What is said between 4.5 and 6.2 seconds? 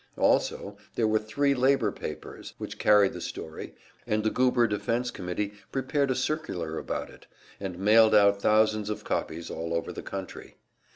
Defense Committee prepared a